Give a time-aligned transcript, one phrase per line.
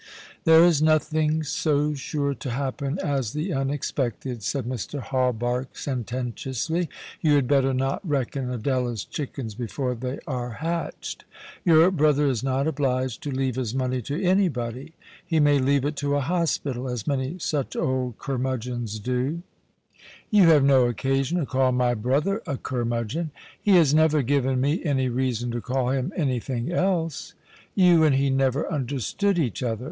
[0.45, 4.99] "There is nothing so sure to happen as the unexpected," said Mr.
[4.99, 6.89] Hawberk, sententiously."
[7.21, 11.23] You had better not reckon Adela's chickens before they are hatched.
[11.63, 14.93] Your brother is not obliged to leave his money to anybody.
[15.23, 19.37] He may leave it to a hospital, as many such old cur mudgeons do." The
[19.37, 20.39] Christmas Hirelings.
[20.39, 23.29] 173" You have no occasion to call my brother a cur mudgeon.""
[23.61, 27.35] He has never given me any reason to call him any thing else."
[27.75, 29.79] "You and he never understood each other.